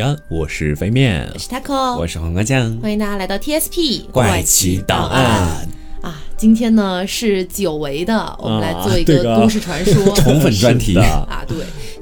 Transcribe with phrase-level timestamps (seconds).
[0.00, 5.68] 安，我是飞面我，是 Taco，我是黄瓜酱，欢迎大家来到 TSP 怪奇档案。
[6.02, 6.22] 啊！
[6.36, 9.94] 今天呢是久违的，我们来做一个个都市传说。
[10.14, 11.56] 宠粉专题 啊，对，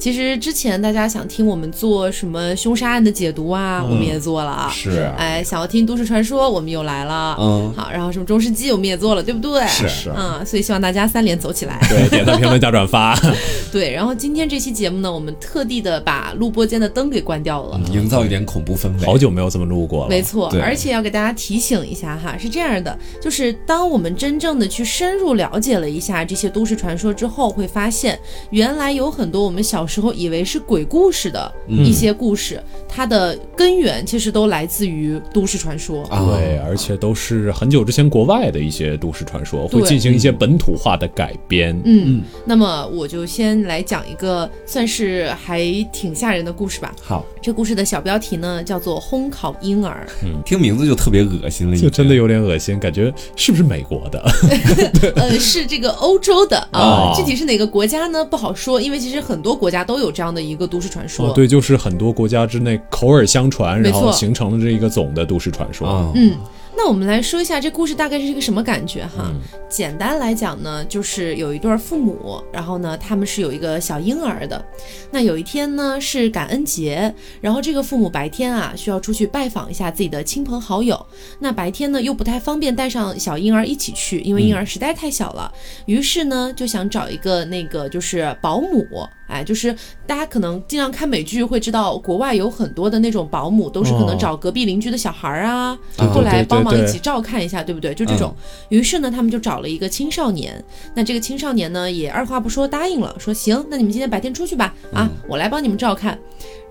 [0.05, 4.71] 其实之前大家想听我们做什么凶杀案的解读啊，我们也做了啊。
[4.71, 7.35] 是哎，想要听都市传说，我们又来了。
[7.41, 9.67] 嗯好，然后什么中世纪我们也做了，对不对？
[9.67, 11.81] 是是嗯，所以希望大家三连走起来。
[11.89, 13.19] 对，点赞、评论、加转发，
[13.73, 17.81] 对，然后今天这期节目呢，我们特地的把录播间的灯给关掉了。
[17.91, 19.07] 营造一点恐怖氛围。
[19.07, 20.11] 好久没有这么录过了。
[20.11, 28.19] 没错，对而且要给大家提醒一下哈，是这样的，就是当我们真正的去深入了解了一下这些都市传说之后，会发现
[28.51, 36.03] 原来有很多我们小时候以为是鬼故事的一些故事，它的根源其实都来自于都市传说。
[36.05, 41.81] 啊，对，而且都是很久之前国外的一些都市传说，会进行一些本土化的改编。
[41.85, 45.63] 嗯，那么我就先来讲一个算是还
[45.93, 46.95] 挺吓人的故事吧。
[47.03, 50.07] 好，这故事的小标题呢叫做“烘烤婴儿”。
[50.45, 54.25] 听名字就特别恶心了，就真的有点恶心，感觉是不是美国的？
[55.17, 58.25] 呃，是这个欧洲的啊，哦具体是哪个国家呢？
[58.25, 61.29] 不好说，因为其实很多国家都有这样的一个都市传说。
[61.29, 65.89] 哦，对，就是很多国家之内口耳相传，然后形成了这一个总的都市传说。
[65.89, 66.33] 啊，嗯，
[66.77, 69.33] 那我们来说一下这故事大概是一个什么感觉哈。
[69.69, 74.63] 简单来讲呢，就是有一对父母，然后呢，他们是有一个小婴儿的。
[75.11, 81.07] 那有一天呢是感恩节，然后这个父母白天啊需要出去拜访一下自己的亲朋好友，
[81.41, 85.51] 那白天呢又不太方便带上小婴儿一起去，因为婴儿实在太小了。
[85.87, 88.87] 于是呢就想找一个那个就是保姆。
[89.27, 89.75] 哎，就是
[90.07, 97.95] 大家可能经常看美剧会知道，国外有很多的那种保姆，都是可能哦找隔壁邻居的小孩儿啊，对过来帮忙一起照看一下，对不对？
[97.95, 98.35] 就这种。
[98.71, 100.65] 于是呢，他们就找了一个青少年。
[100.95, 106.19] 那这个青少年呢，也二话不说答应了，说行，那你们今天白天出去吧，啊，我来帮你们照看。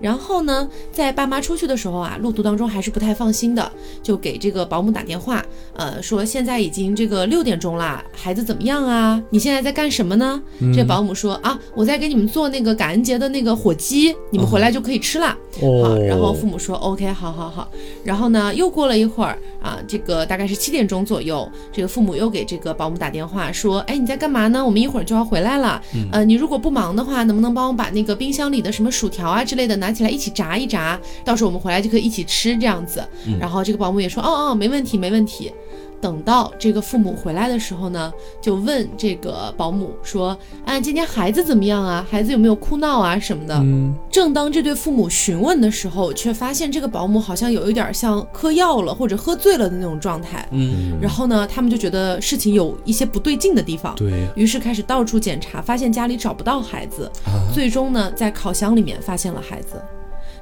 [0.00, 3.70] 然后呢，在爸妈出去的时候啊，路途当中还是不太放心的，
[4.02, 5.42] 就给这个保姆打电话，
[5.76, 9.22] 呃，说现在已经这个六点钟啦，孩子怎么样啊？
[9.30, 10.40] 你现在在干什么呢？
[10.74, 15.36] 这保姆说啊，我在给你们做那个感恩节的那个火鸡，你们回来就可以吃啦。
[15.60, 17.68] 好，哦，然后父母说 OK，好好好。
[18.02, 24.64] 然后呢，又过了一会儿啊，这个大概是七点钟左右，这个父母又给这个保姆打电话说，哎，你在干嘛呢？
[24.64, 25.80] 我们一会儿就要回来了。
[26.10, 30.98] 呃，你如果不忙的话，能不能帮我把那个冰箱里的什么薯条啊之类的拿起来一起炸一炸？
[31.24, 33.06] 到时候我们回来就可以一起吃这样子。
[33.38, 35.52] 然后这个保姆也说，哦哦，没问题，没问题。
[36.00, 42.06] 等到这个父母回来的时候呢，就问这个保姆说：“啊，今天孩子怎么样啊？
[42.10, 50.46] 孩子有没有哭闹啊什么的？”嗯，正当这对父母询问的时候，却发现这个保姆好像有一点像嗑药了或者喝醉了的那种状态。
[50.50, 57.10] 嗯，然后呢，他们就觉得事情有一些不对劲的地方，对，于是开始到处检查，发现家里找不到孩子，
[57.54, 59.82] 最终呢，在烤箱里面发现了孩子。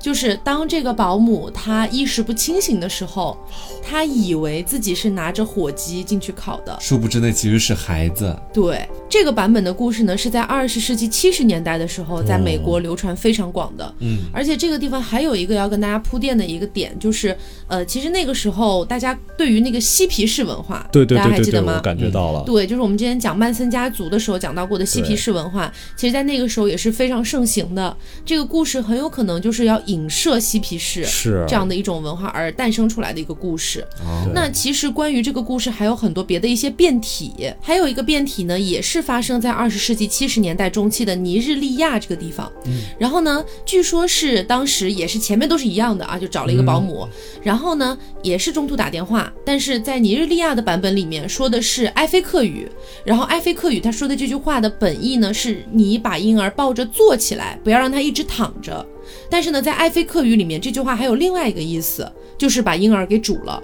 [0.02, 3.38] 就是当这个保姆她意识不清醒的时候，
[3.82, 6.76] 她以为自己是拿着火机进去烤的。
[6.80, 8.36] 殊不知那其实是孩子。
[8.52, 13.94] 对这个版本的故事呢，是在二十世纪七十年代的时候，在美国流传非常广的。
[14.00, 17.36] 嗯，而且这个地方还有一个要跟大家铺垫的一个点，就是
[17.68, 21.74] 呃，其实那个时候大家对于那个嬉皮士文化，对对大家对对对，还记得吗？
[21.76, 22.42] 我感觉到了。
[22.44, 27.94] 对，就是我们之前讲曼森家族的时候讲到过的嬉皮士文化，其实在那个时候也是非常盛行的。
[28.24, 31.44] 这个故事很有可能就是要影射嬉皮士是。
[31.48, 33.80] 这样的一种文化而诞生出来的一个故事。
[34.00, 34.30] 哦。
[34.34, 42.50] 那其实关于这个故事还有很多别的一些变体，还有一个变体呢，也是发生在二十世纪七十年代中期的尼日利亚这个地方。
[42.98, 47.06] 然后呢，据说是当时也是前面都是一样的啊，就找了一个保姆，
[47.42, 52.66] 然后呢也是中途打电话，但是在尼日利亚的版本里面说的是埃菲克语，
[53.04, 58.86] 然后埃菲克语他说的这句话的本意呢是你把婴儿抱着坐起来，不要让他一直躺着。
[59.28, 63.62] 但是呢，在埃菲克语里面，这句话还有另外一个意思，就是把婴儿给煮了。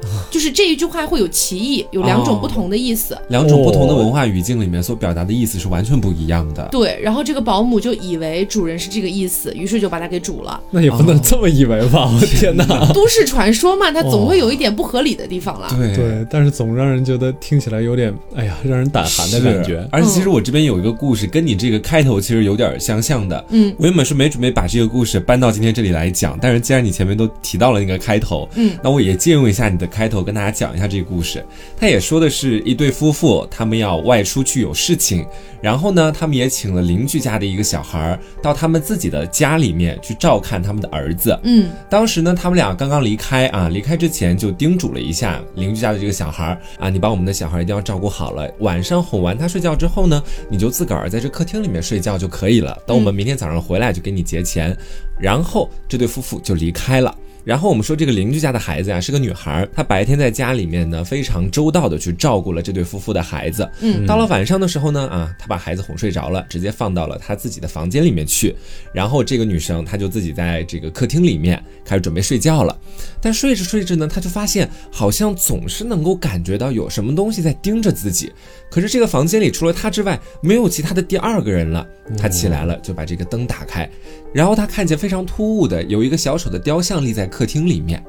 [0.30, 3.16] 就是这一句话会有歧义，有两种哦不同的意思。
[3.28, 6.68] 两种不同的文化语境里面所表达的意思是完全不一样的。
[6.70, 10.60] 对，然后这个保姆就以为主人是这个意思，于是就把它给煮了。
[10.70, 12.10] 那也不能这么以为吧？
[12.12, 12.66] 我天哪！
[12.92, 15.68] 都市传说嘛，它总会有一点不合理的地方啦。
[15.76, 19.86] 对对，但是总让人觉得听起来有点，哎呀，让人胆寒的感觉。
[19.90, 23.44] 而且其实我这边有一个故事，跟你这个开头其实有点相像的。
[23.50, 31.44] 嗯，我原本是没准备把这个故事搬到今天这里来讲，但是既然你前面都提到了那个开头，嗯，那我也借用一下你的的开头跟大家讲一下这个故事。
[31.78, 35.24] 他也说的是一对夫妇，他们要外出去有事情，
[35.62, 41.38] 然后呢，他们也请了邻居家的一个小孩儿到他们自己的家里面去照看他们的儿子。
[41.44, 48.50] 嗯，当时呢，他们俩刚刚离开啊，离开之前就叮嘱了一下邻居家的这个小孩儿啊，你把我们的小孩一定要照顾好了。
[48.60, 52.76] 晚上哄完他睡觉之后呢，你就自个儿在这客厅里面睡觉就可以了。
[52.86, 54.76] 等我们明天早上回来就给你结钱。
[55.18, 57.14] 然后这对夫妇就离开了。
[57.46, 63.70] 然后我们说这个邻居家的孩子呀是个女孩儿，她白天在家里面呢非常周到的去照顾了这对夫妇的孩子。
[63.80, 68.52] 嗯，到了晚上的时候呢，啊，她把孩子哄睡着了，直接放到了她自己的房间里面去。
[68.92, 72.76] 然后这个女生她就自己在这个客厅里面开始准备睡觉了。
[73.20, 78.32] 但睡着睡着呢，她就发现好像总是能够感觉到有什么东西在盯着自己。
[78.68, 81.86] 可是这个房间里除了她之外，没有其他的第二个人了。
[82.18, 83.88] 她起来了，就把这个灯打开，
[84.32, 88.02] 然后她看见非常突兀的有一个小丑的雕像立在客厅里面。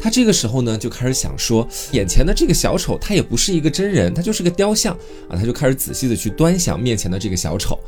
[0.00, 4.94] 他这个时候呢，就开始想说，眼前的这个小丑，他也不是一个真人，他就是个雕像
[5.28, 5.36] 啊。
[5.36, 7.78] 他就开始仔细的去端详面前的这个小丑。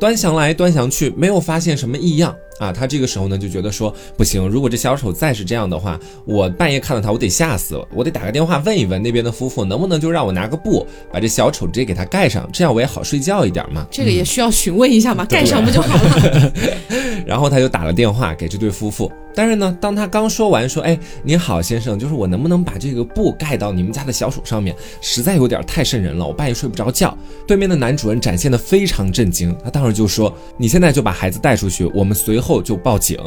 [0.00, 2.72] 端详来端详去，没有发现什么异样啊。
[2.72, 13.86] 他这个时候呢，就觉得说不行，如果这小丑再是这样的话，我半夜看到他，我得吓死了，我得打个电话问一问那边的夫妇，能不能就让我拿个布把这小丑直接给他盖上，这样我也好睡觉一点嘛。
[13.92, 16.52] 这个也需要询问一下嘛， 盖上不就好了？
[17.24, 27.16] 然后他就打了电话给这对夫妇，但是呢，当他刚说完说，哎，您好，先生，就是我能不能把这个布盖到你们家的小鼠上面，实在有点太瘆人了，我半夜睡不着觉。
[27.46, 33.18] 对面的男主人展现的非常震惊，他当时就说，你现在就把孩子带出去，我们随后就报警。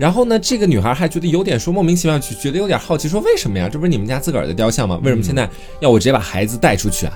[0.00, 3.68] 然后呢，这个女孩还觉得有点说莫名其妙，就觉得有点好奇，说为什么呀？
[3.70, 4.98] 这不是你们家自个儿的雕像吗？
[5.04, 5.46] 为什么现在
[5.80, 7.12] 要我直接把孩子带出去啊？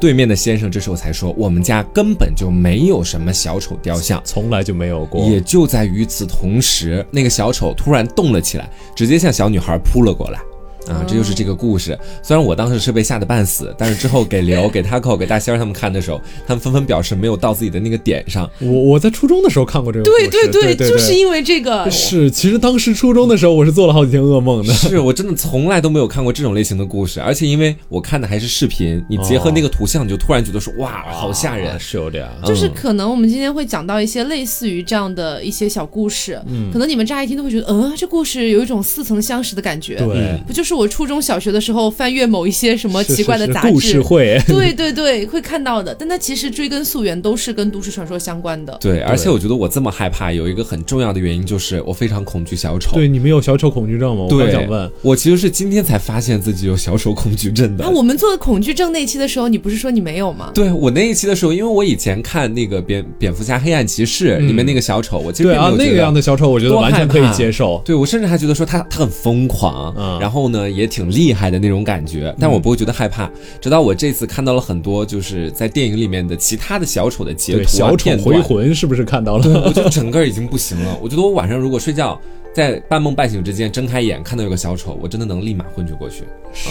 [0.00, 5.28] 对面的先生这时候才说，我们家根本就没有什么小丑雕像，从来就没有过。
[5.28, 10.40] 也就在与此同时，那个小丑突然动了起来，直接向小女孩扑了过来。
[10.88, 11.98] 啊，这就是这个故事。
[12.22, 18.48] 虽然我当时是被吓得半死，但是之后给刘、 给 Taco、给大仙儿他们看的时候，他们纷纷表示没有到自己的那个点上。
[18.60, 21.90] 我我在初中的时候看过这个故对事，对对，就是因为这个。
[21.90, 24.72] 是，其实当时初中的时候，我是做了好几天噩梦的。
[24.72, 32.26] 是我真的从来都没有看过这种类型的故事，而且因为我看的还是视频，你结合那个图像，你就突然觉得说哇，好吓人，是有点。
[32.44, 39.96] 就是可能我们今天会讲到一些类似于这样的一些小故事，嗯可能你们乍一听都会觉得，嗯，这故事有一种似曾相识的感觉。
[39.96, 41.52] 对，不就是我初中小学。
[41.52, 45.94] 的时候翻阅某一些什么奇怪的杂志，故事会，对对对，会看到的。
[45.94, 48.74] 但它其实追根溯源都是跟都市传说相关的。
[48.80, 52.94] 对，而且我觉得我这么害怕，有一个很重要的原因就是我非常恐惧小丑。
[52.94, 54.24] 对，你们有小丑恐惧症吗？
[54.30, 57.84] 我想问，我其实是今天才发现自己有小丑恐惧症的。
[57.84, 60.50] 那我们做恐惧症那期的时候，你不是说你没有吗？
[60.54, 67.82] 对我那一期的时候，因为我以前看那个蝙蝙蝠侠黑暗骑士里面那个小丑，我其实对啊，那个样的小丑，我觉得完全可以接受。
[67.84, 72.34] 对我甚至还觉得说他他很疯狂，嗯然后呢也挺厉害的那种感觉。
[72.38, 73.30] 但我不会觉得害怕，
[73.60, 79.42] 直到我这次看到了很多就是在电影里面的其他的小丑的截图、小丑回魂，是不是看到了？
[79.42, 80.98] 对，我就整个已经不行了。
[81.02, 82.20] 我觉得我晚上如果睡觉。
[82.54, 86.24] 在半梦半醒之间睁开眼，看到有个小丑，我真的能立马昏厥过去。
[86.54, 86.68] 是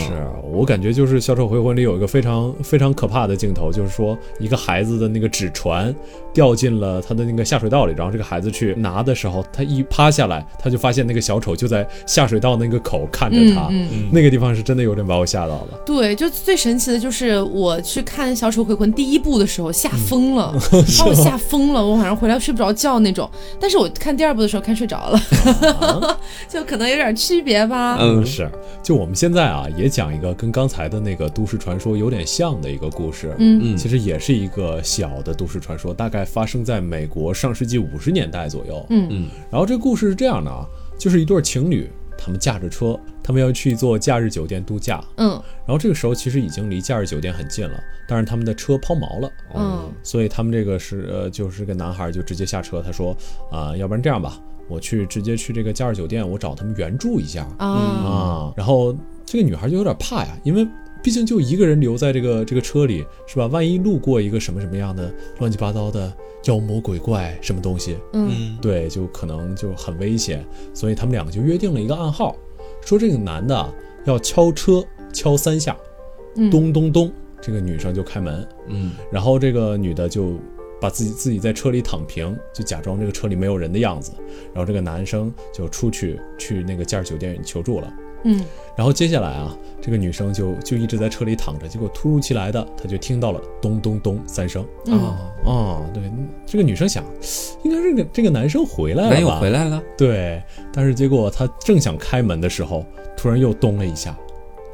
[0.53, 5.93] 我感觉就是《小丑回魂》里有一个非常非常可怕的镜头，就是说一个孩子的那个纸船
[6.31, 13.71] 掉进了他的那个下水道里，然后这个孩子去拿的时候，他一趴下来，他就发现那个小丑就在下水道那个口看着他，
[14.11, 15.79] 那个地方是真的有点把我吓到了。
[15.83, 20.53] 对，就最神奇的就是我去看《小丑回魂》第一部的时候吓疯了，
[20.99, 23.27] 把我 吓疯了，我晚上回来睡不着觉那种。
[23.59, 25.19] 但是我看第二部的时候看睡着了。
[26.47, 27.97] 就可能有点区别吧。
[27.99, 28.49] 嗯，是。
[28.83, 33.35] 就我们现在啊，也讲一个跟刚才的那个都市传说有点像的一个故事。
[33.37, 38.85] 嗯嗯，其实也是一个小的都市传说，大概发生在美国上世纪五十年代左右。
[38.89, 39.27] 嗯嗯。
[39.49, 40.65] 然后这个故事是这样的啊，
[40.97, 45.03] 就是一对情侣，他们驾着车，他们要去一座假日酒店度假。
[45.17, 45.29] 嗯。
[45.65, 49.31] 然后这个时候其实已经离假日酒店很近了，但是他们的车抛锚了。
[49.55, 49.91] 嗯。
[50.03, 53.15] 所以他们这个是呃，就是个男孩就直接下车，他说
[53.51, 54.37] 啊，要不然这样吧。
[54.71, 58.53] 我去直接去这个假日酒店，我找他们援助一下啊。
[58.55, 60.65] 然后这个女孩就有点怕呀，因为
[61.03, 63.47] 毕竟就一个人留在这个这个车里，是吧？
[63.47, 66.13] 万一路过一个什么什么样的乱七八糟的
[66.45, 70.45] 妖魔鬼怪什么东西，嗯，对，就可能就很危险。
[70.73, 72.35] 所以他们两个就约定了一个暗号，
[72.85, 73.73] 说这个男的
[74.05, 75.75] 要敲车敲三下，
[76.49, 77.11] 咚咚咚，
[77.41, 80.39] 这个女生就开门，嗯，然后这个女的就。
[80.81, 84.11] 把自己自己在车里躺平，就假装这个车里没有人的样子，
[84.53, 87.93] 然后这个男生就出去去那个假日酒店求助了。
[88.23, 88.39] 嗯，
[88.75, 94.63] 然后接下来啊，这个女生就就一直在车里躺着，结果突如其来的，她就听到了咚咚咚三声。
[94.85, 96.03] 啊啊，对，
[96.45, 97.03] 这个女生想，
[97.63, 99.15] 应该是个这个男生回来了吧？
[99.15, 99.81] 男友回来了。
[99.97, 102.85] 对，但是结果她正想开门的时候，
[103.17, 104.15] 突然又咚了一下，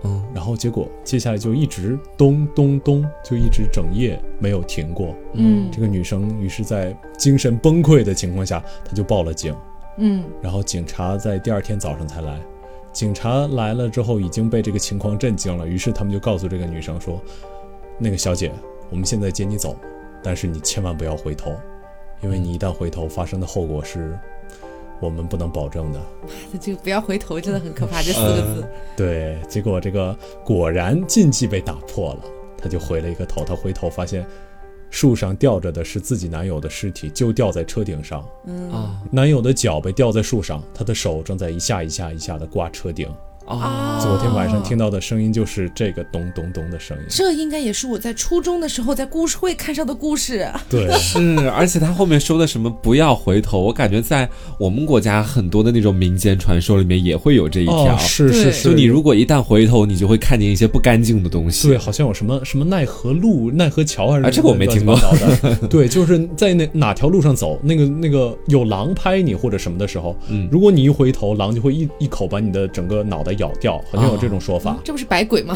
[0.03, 5.15] 嗯，然后结果接下来就一直咚咚咚，就一直整夜没有停过。
[5.33, 9.55] 嗯这个女生于是，在精神崩溃的情况下，她就报了警。
[9.97, 12.39] 嗯然后警察在第二天早上才来。
[12.93, 17.21] 警察来了之后，已经被这个情况震惊了，于是他们就告诉这个女生说
[17.99, 18.51] ：“那个小姐，
[18.89, 19.75] 我们现在接你走，
[20.23, 21.51] 但是你千万不要回头，
[22.21, 24.17] 因为你一旦回头，发生的后果是
[24.99, 25.99] 我们不能保证的。”
[26.59, 28.67] 这个不要回头真的很可怕，这四个字。
[28.95, 32.19] 对，结果这个果然禁忌被打破了，
[32.57, 33.43] 他就回了一个头。
[33.43, 34.25] 他回头发现，
[34.89, 38.25] 树上吊着的是自己男友的尸体，就吊在车顶上。
[38.45, 43.09] 嗯啊男友的脚被吊在树上，他的手正在一下一下一下的挂车顶。
[43.47, 47.03] 啊，昨天晚上听到的声音就是这个咚咚咚的声音。
[47.07, 50.45] 这应该也是我在初中的时候在故事会看上的故事。
[50.69, 57.95] 对， 是，而且他后面说的什么不要回头，我感觉在我们国家很多的那种民间传说里面也会有这一条。
[57.95, 61.69] 哦，是是是，就你如果一旦回头，你就会看见一些不干净的东西。
[61.69, 65.67] 对，好像有什么什么奈何路、奈何桥还是啊这个我没听过乱七八糟的。
[65.69, 74.77] 对，就是在那哪条路上走，那个那个有狼拍你或者什么的时候，嗯如果你一回头，狼就会一一口把你的整个脑袋咬掉，好像有这种说法。
[74.83, 75.55] 这不是白鬼吗？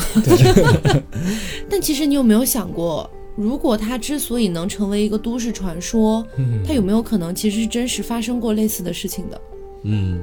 [1.70, 9.42] 但其实你有没有想过，如果它之所以能成为一个都市传说，嗯它有没有可能其实是真实发生过类似的事情的？
[9.84, 10.20] 嗯，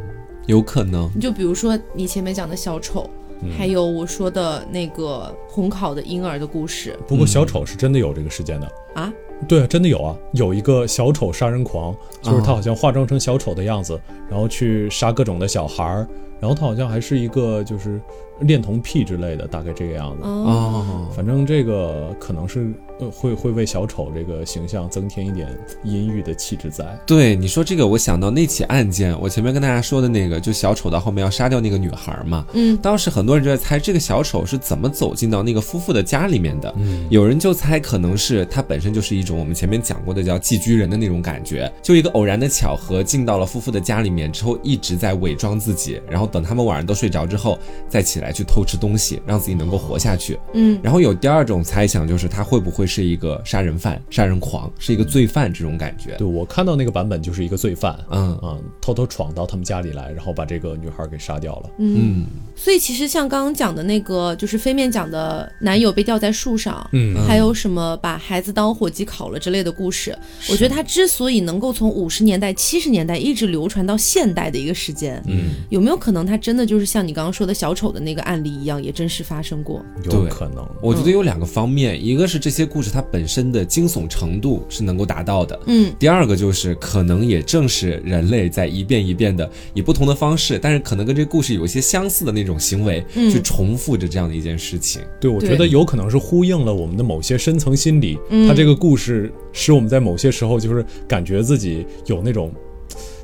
[0.46, 1.10] 有可能。
[1.14, 3.08] 你就比如说你前面讲的小丑，
[3.42, 8.70] 嗯还有我说的那个烘烤的婴儿的故事不过小丑是真的有这个事件的。
[8.94, 9.12] 啊，
[9.46, 16.08] 对啊，真的有啊，有一个小丑杀人狂，就是他好像化妆成小丑的样子，然后去杀各种的小孩儿，
[16.40, 18.00] 然后他好像还是一个就是
[18.40, 20.22] 恋童癖之类的，大概这个样子。
[20.22, 25.48] 啊，哦，反正这个可能是呃会会为小丑这个形象增添一点
[25.84, 26.84] 阴郁的气质在。
[27.06, 32.46] 对你说这个，我想到那起案件，我前面跟大家说的那个，就小丑到后面要杀掉那个女孩嘛。
[32.54, 36.74] 嗯当时很多人就在猜这个小丑是怎么走进到那个夫妇的家里面的。
[36.78, 50.38] 嗯，有人就猜可能是他本身就是一种我们前面讲过的叫寄居人的那种感觉，就一个偶然的巧合进到了夫妇的家里面之后，一直在伪装自己，然后等他们晚上都睡着之后，再起来去偷吃东西，让自己能够活下去。
[50.54, 56.16] 嗯然后有第二种猜想，就是他会不会是一个杀人犯、杀人狂，是一个罪犯这种感觉。
[56.16, 61.70] 对我看到那个版本就是一个罪犯，嗯啊，偷偷闯到他们家里来，然后把这个女孩给杀掉了。
[61.78, 62.26] 嗯，嗯
[62.56, 70.18] 所以其实像刚刚讲的那个，就是飞面讲的男友被吊在树上，嗯还有什么把孩子当火鸡烤了之类的故事，
[70.50, 79.84] 我觉得它之所以能够从五十年代、七十年代一直流传到现代的一个时间，嗯，有没有可能它真的就是像你刚刚说的小丑的那个案例一样，也真实发生过？
[80.04, 80.66] 有可能。
[80.80, 95.02] 我觉得有两个方面，一个是这些故事它本身的惊悚程度是能够达到的，嗯第二个就是可能也正是人类在一遍一遍的以不同的方式，但是可能跟这个故事有一些相似的那种行为，嗯去重复着这样的一件事情。
[95.20, 98.18] 对，我觉得有可能是呼应了我们的某些深层心理。
[98.30, 102.52] 嗯它这个故事使我们在某些时候就是感觉自己有那种。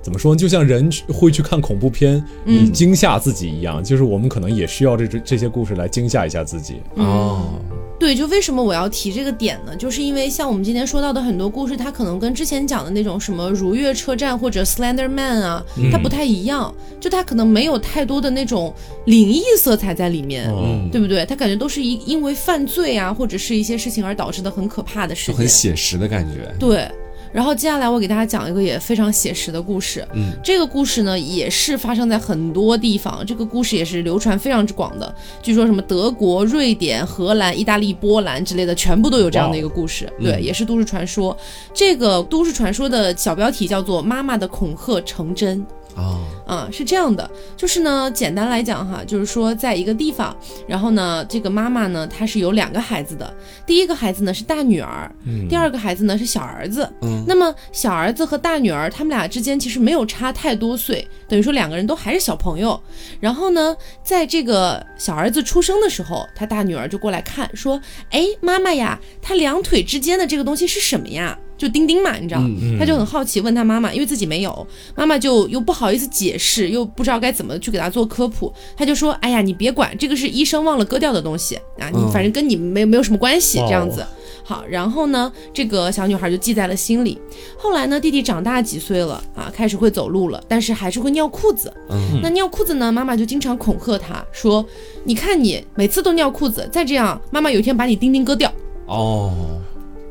[0.04, 0.38] 怎么说呢？
[0.38, 6.82] 就像人去会去看恐怖片，以嗯惊吓自己一样，就是我们可能也需要这这这些故事来惊吓一下自己。
[6.96, 7.54] 哦，
[7.98, 9.74] 对，就为什么我要提这个点呢？
[9.74, 18.74] 就是因为像我们今天说到的很多故事，它可能跟之前讲的那种什么如月车站或者 Slender Man 啊，它不太一样，就它可能没有太多的那种
[19.06, 20.50] 灵异色彩在里面。
[20.50, 21.24] 嗯，对不对？
[21.24, 25.34] 它感觉都是因因为犯罪啊，或者是一些事情而导致的很可怕的事情。
[25.34, 26.52] 就很写实的感觉。
[26.58, 26.86] 对，
[27.34, 30.06] 然后接下来我给大家讲一个也非常写实的故事。
[30.12, 35.12] 嗯，这个故事呢也是发生在很多地方，这个故事也是流传非常之广的。
[35.42, 40.08] 据说什么德国、瑞典、荷兰、意大利、波兰之类的，全部都有这样的一个故事。
[40.20, 41.36] 对，嗯也是都市传说。
[41.74, 45.66] 这个都市传说的小标题叫做“妈妈的恐吓成真”。
[45.96, 50.36] 哦，嗯、是这样的，就是呢，简单来讲哈，就是说，在一个地方，
[50.66, 53.32] 然后呢，这个妈妈呢，她是有两个孩子的，
[53.64, 55.10] 第一个孩子呢是大女儿，
[55.48, 56.90] 第二个孩子呢是小儿子。
[57.02, 62.80] 嗯，那么小儿子和大女儿他们俩之间其实没有差太多岁，等于说两个人都还是小朋友。
[63.20, 81.56] 然后呢，在这个小儿子出生的时候，他大女儿就过来看，说：“哎，妈妈呀，他两腿之间的这个东西是什么呀？”就钉钉嘛，你知道，嗯他就很好奇，问他妈妈，因为自己没有，妈妈就又不好意思解释，又不知道该怎么去给他做科普，他就说：“哎呀，你别管，这个是医生忘了割掉的东西。
[81.78, 82.10] 啊，你嗯。
[82.12, 83.64] 反正跟你没没有什么关系，哦。
[83.66, 84.04] 这样子。”
[84.46, 87.18] 好，然后呢，这个小女孩就记在了心里。
[87.56, 91.72] 后来呢，弟弟长大几岁了啊，开始会走路了，但是还是会尿裤子。
[91.88, 92.20] 嗯。
[92.22, 94.62] 那尿裤子呢，妈妈就经常恐吓他说
[95.04, 98.52] ：“你看你每次都尿裤子，再这样，妈妈有一天把你钉钉割掉。”
[98.86, 99.32] 哦，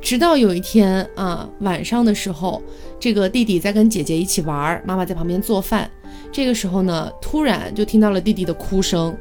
[0.03, 2.61] 直到有一天啊，晚上的时候，
[2.99, 5.89] 这个弟弟在跟姐姐一起玩，妈妈在旁边做饭。
[6.29, 9.17] 这个时候呢，突然就听到了弟弟的哭声，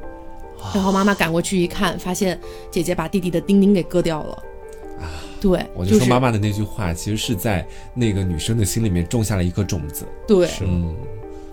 [0.74, 4.34] 然后妈妈赶过去一看，发现姐姐把弟弟的丁丁给割掉了。
[5.00, 5.06] 啊
[5.40, 10.04] 对，我就说妈妈的那句话，其实是在那个女生的心里面种下了一颗种子。
[10.26, 10.94] 对，嗯，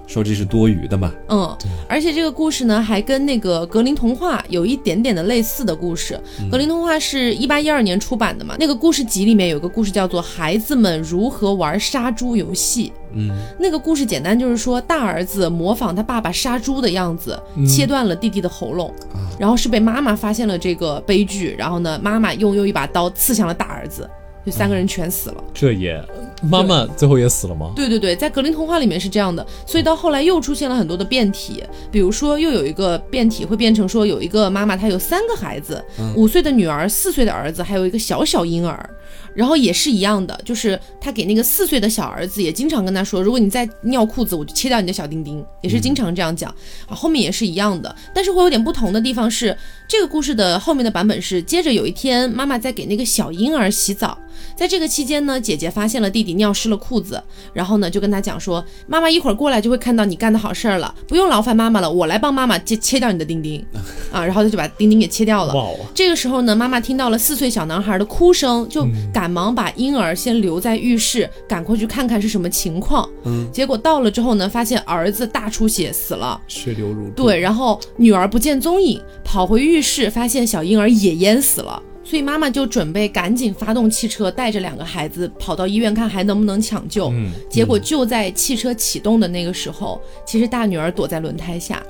[0.10, 1.14] 说这是多余的嘛。
[1.30, 1.56] 嗯，
[1.88, 6.20] 而且这个故事呢，还跟那个格林童话有一点点的类似的故事。
[6.52, 12.88] 格林童话是一八一二年出版的嘛，那个故事集里面有个故事叫做《孩子们如何玩杀猪游戏》。
[13.14, 18.92] 嗯，那个故事简单就是说，大儿子模仿他爸爸杀猪的样子，切断了弟弟的喉咙，
[19.40, 24.10] 然后是被妈妈发现了这个悲剧，然后呢，妈妈用又一把刀刺向了大儿子，
[24.46, 25.44] 就三个人全死了。
[25.54, 26.00] 这也，
[26.42, 27.72] 妈妈最后也死了吗？
[27.76, 35.84] 对对对，在格林童话里面是这样的，所以到后来又出现了很多的变体，比如说又有一个变体会变成说有一个妈妈她有三个孩子，
[36.16, 38.90] 五岁的女儿，四岁的儿子，还有一个小小婴儿。
[39.36, 46.54] 然后也是一样的，就是他给那个四岁的小儿子也经常跟他说，如果你再尿裤子，我就切掉你的小丁丁，也是经常这样讲
[46.88, 46.96] 啊。
[46.96, 49.56] 后面也是一样的，但是会有点不同的地方是，
[49.90, 54.16] 这个故事的后面的版本是，接着有一天妈妈在给那个小婴儿洗澡，
[54.56, 57.20] 在这个期间呢，姐姐发现了弟弟尿湿了裤子，
[57.54, 63.66] 然后呢就跟他讲说，妈妈一会儿过来就会看到你干的好事儿了，不用劳烦妈妈了，我来帮妈妈切切掉你的丁丁
[64.12, 65.56] 啊，然后他就把丁丁给切掉了。
[65.96, 73.10] 这个时候呢，妈妈听到了四岁小男孩的哭声，就赶忙把婴儿先留在浴室，赶快去看看是什么情况。
[73.24, 77.24] 嗯，结果到了之后呢，发现儿子大出血死了，血流如注。
[77.24, 87.10] 对，然后女儿不见踪影，跑回浴室发现小婴儿也淹死了，所以妈妈就准备赶紧发动汽车，带着两个孩子跑到医院看还能不能抢救。
[87.10, 91.84] 嗯，结果就在汽车启动的那个时候，其实大女儿躲在轮胎下，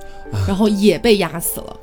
[0.48, 1.76] 然后也被压死了。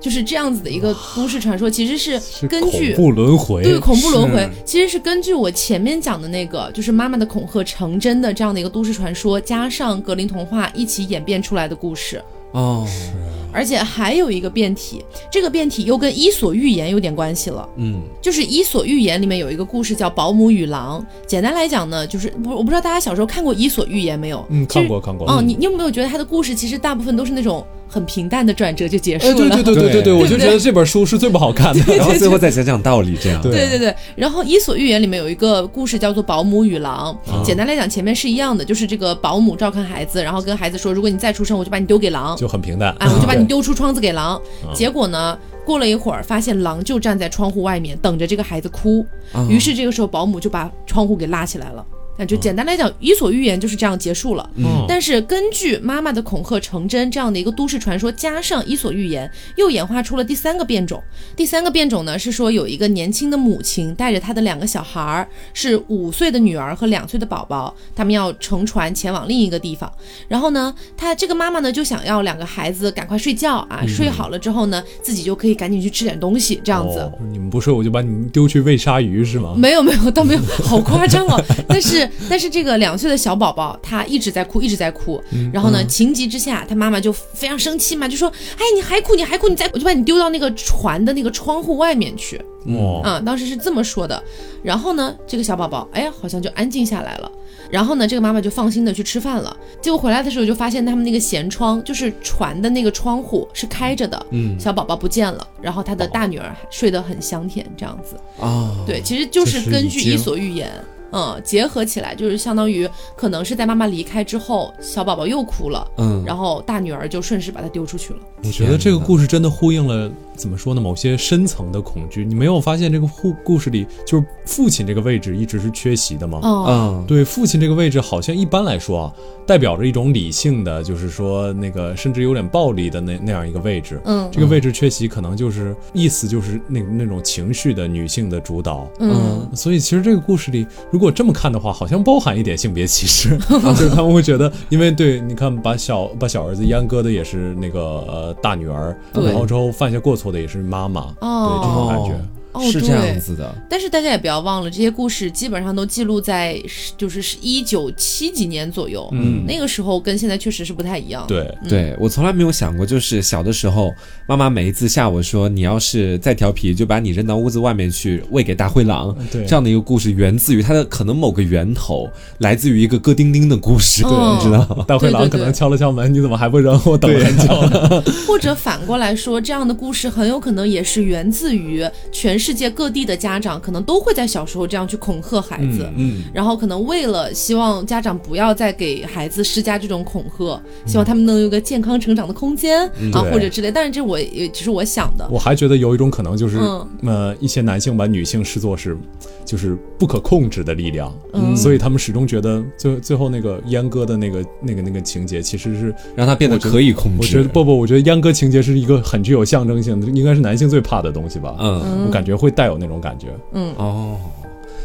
[0.00, 12.22] 就是这样子的一个都市传说，其实是根据恐怖轮回，对恐怖轮回，其实是根据我前面讲的那个，就是妈妈的恐吓成真的这样的一个都市传说，加上格林童话一起演变出来的故事。
[12.52, 13.12] 哦，是，
[13.52, 17.68] 而且还有一个变体，这个变体又跟《伊索寓言》有点关系了。
[17.76, 24.44] 嗯，就是《伊索寓言》里面有一个故事叫《保姆与狼》，简单来讲呢，就是不我不知道大家小时候看过《伊索寓言》没有？
[24.48, 25.26] 嗯，看过看过。
[25.30, 27.66] 嗯，你你有没有觉得他的故事其实大部分都是那种？
[27.88, 29.34] 很平淡的转折就结束了。
[29.34, 31.96] 对对对对对对，我就觉得这本书是最不好看的。
[31.96, 33.40] 然后最后再讲讲道理，这样。
[33.42, 33.94] 对对对。
[34.14, 42.36] 然后《伊索寓言》里面有一个故事叫做《保姆与狼》，简单来讲，前面是一样的，就是这个保姆照看孩子，然后跟孩子说，如果你再出声，我就把你丢给狼。
[42.36, 42.94] 就很平淡。
[43.00, 44.40] 哎，我就把你丢出窗子给狼。
[44.74, 49.04] 结果呢，过了一会儿，发现狼就站在窗户外面等着这个孩子哭。
[49.48, 51.84] 于是这个时候，保姆就把窗户给拉起来了。
[52.18, 54.50] 那就简单来讲，《伊索寓言》就是这样结束了。
[54.56, 59.26] 嗯，但是根据妈妈的恐吓成真这样的一个都市传说，加上《伊索寓言》，
[59.56, 61.00] 又演化出了第三个变种。
[61.36, 69.88] 第三个变种呢，是说有一个年轻的母亲带着她的两个小孩儿，是五岁的女儿和两岁的宝宝，他们要乘船前往另一个地方。
[70.26, 77.08] 然后呢，她这个妈妈呢就想要两个孩子赶快睡觉啊，睡好了之后呢，自己就可以赶紧去吃点东西，这样子。
[77.30, 79.54] 你们不睡，我就把你们丢去喂鲨鱼是吗？
[79.56, 81.40] 没有没有，倒没有，好夸张哦。
[81.68, 82.07] 但是。
[82.28, 85.22] 但是这个两岁的小宝宝他一直在哭，一直在哭。
[85.52, 94.22] 然后呢，情急之下，他妈妈就非常生气嘛，就说：“哎，你还哭，你还哭，你再我就把你丢到那个船的那个窗户外面去。”哦，啊，当时是这么说的。
[94.62, 97.30] 然后呢，这个小宝宝，哎呀，好像就安静下来了。
[97.70, 99.56] 然后呢，这个妈妈就放心的去吃饭了。
[99.80, 104.26] 结果回来的时候就发现他们那个舷窗，就是船的那个窗户是开着的。
[104.30, 105.46] 嗯，小宝宝不见了。
[105.62, 108.16] 然后他的大女儿睡得很香甜，这样子。
[108.40, 110.68] 啊，对，其实就是根据《伊索寓言》。
[111.12, 118.20] 嗯，结合起来就是相当于可能是在妈妈离开之后，小宝宝又哭了，嗯，然后大女儿就顺势把他丢出去了。
[118.44, 120.80] 我觉得这个故事真的呼应了怎么说呢？
[120.80, 122.24] 某些深层的恐惧。
[122.24, 126.40] 你没有发现这个故故事里就是父亲这个位置一直是缺席的吗？
[126.44, 129.12] 嗯，对，父亲这个位置好像一般来说啊，
[129.44, 134.00] 代表着一种理性的，就是说那个甚至有点暴力的那那样一个位置。
[134.04, 138.88] 嗯，这个位置缺席可能就是意思就是那那种情绪的女性的主导。
[139.00, 152.18] 嗯，所以其实这个故事里如果这么看的话，好像包含一点性别歧视， 就是他们会觉得，因为对，你看把小把小儿子阉割的也是那个呃大女儿，然后之后犯下过错的也是妈妈，对这种感觉。
[152.62, 156.60] 是这样子的，但是大家也不要忘了，这些故事基本上都记录在
[156.96, 161.24] 就是一九七几年左右，嗯，那个时候跟现在确实是不太一样。
[161.28, 163.94] 对，对我从来没有想过，就是小的时候，
[164.26, 169.16] 妈妈每一次吓我说，你要是再调皮，就把你扔到屋子外面去喂给大灰狼。
[169.30, 174.84] 对，这样的一个故事源自于它的可能某个源头，来自于一个咯叮叮的故事，对， 你知道吗？
[174.88, 176.80] 大灰狼可能敲了敲门，你怎么还不扔？
[176.84, 178.02] 我等了很久了。
[178.26, 182.47] 或者反过来说，这样的故事很有可能也是源自于全世。
[182.48, 193.70] 世界各地的家长可能都会在小时候这样去恐吓孩子，嗯，然后可能为了希望家长不要再给孩子施加这种恐吓，希望他们能有个健康成长的空间啊，或者之类。
[193.70, 198.96] 但是这我也只是我想的，我还觉得有一种可能就是，嗯呃，一些男性把女性视作是，
[199.44, 207.18] 就是不可控制的力量，嗯所以他们始终觉得最最后那个阉割的那个那个那个情节，其实是让他变得可以控制。
[207.18, 211.54] 我觉得不不，我觉得阉割情节是一个很具有象征性的，应该是男性最怕的东西吧。
[211.60, 213.28] 嗯我感觉会带有那种感觉。
[213.52, 214.18] 嗯哦。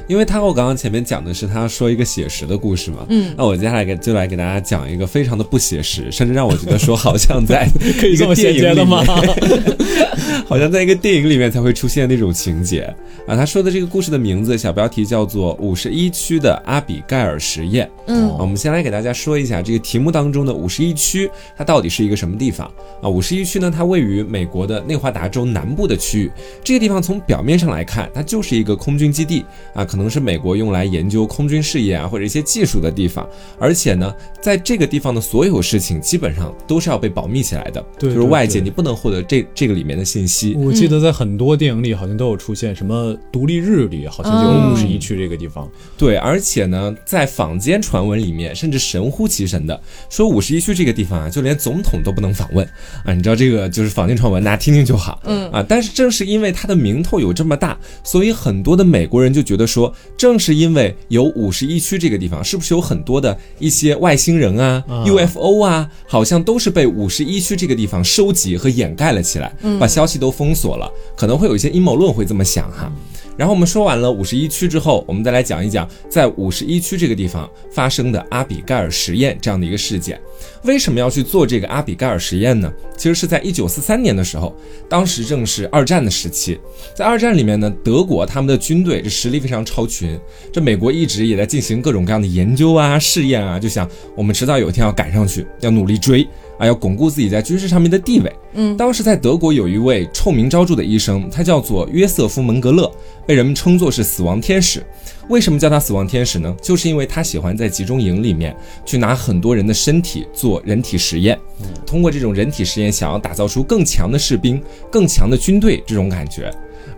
[0.07, 7.67] 因为他我刚刚前面讲的是他说一个写实的故事嘛，嗯那我接下来给就来给大家讲一个非常的不写实，甚至让我觉得说好像在
[7.99, 9.03] 可以这么衔接的吗？
[10.45, 12.81] 好像在一个电影里面才会出现那种情节
[13.25, 13.35] 啊。
[13.35, 17.87] 他说的这个故事的名字小标题叫做《五十一区的阿比盖尔实验》。
[18.07, 22.69] 嗯啊，我们先来给大家说一下这个题目当中的五十一区，它到底是一个什么地方
[23.01, 23.07] 啊？
[23.09, 26.31] 五十一区呢，它位于美国的内华达州南部的区域。
[26.63, 33.29] 这个地方从表面上来看，它就是一个空军基地啊，可能是美国用来研究空军事业啊或者一些技术的地方。
[33.59, 40.55] 而且呢，在这个地方的所有事情基本上都是要被保密起来的，对就是外界你不能获得这这个里面的信息。
[40.55, 45.69] 我记得在很多电影里好像都有出现，什么独立日里好像就五十一区这个地方。
[45.95, 49.79] 对，而且呢，在坊间传闻里面，甚至神乎其神的
[50.09, 52.67] 说五十一区这个地方啊，就连总统都不能访问
[53.05, 53.13] 啊！
[53.13, 55.21] 你知道这个就是坊间传闻，大家听听就好。
[55.25, 59.82] 嗯啊，但是正是因为它的名头有这么大，所以很多的美国人就觉得说，
[60.15, 65.03] 正是因为有五十一区这个地方，是不是有很多的一些外星人啊、啊。
[65.05, 72.91] UFO 啊，好像都是被五十一区这个地方收集和掩盖了起来，把消息都封锁了，可能会有一些阴谋论会这么想哈。
[73.37, 80.19] 然后我们说完了五十一区之后，我们再来讲一讲在五十一区这个地方发生的阿比盖尔实验这样的一个事件。
[80.63, 82.71] 为什么要去做这个阿比盖尔实验呢？
[82.95, 84.55] 其实是在一九四三年的时候，
[84.87, 86.59] 当时正是二战的时期。
[86.95, 90.17] 在二战里面呢，德国他们的军队这实力非常超群，
[90.51, 98.31] 这美国一直也在进行各种各样的研究啊、试验啊，就想我们迟早有一天要赶上去，要努力追啊，要巩固自己在军事上面的地位。
[98.53, 102.91] 嗯，当时在德国有一位臭名昭著的医生，他叫做约瑟夫·门格勒，
[103.25, 104.85] 被人们称作是死亡天使。
[105.29, 106.55] 为什么叫他死亡天使呢？
[106.61, 111.39] 就是因为他喜欢在集中营里面去拿很多人的身体做人体实验，
[111.85, 114.61] 通过这种人体实验，想要打造出更强的士兵、
[114.91, 116.53] 更强的军队这种感觉。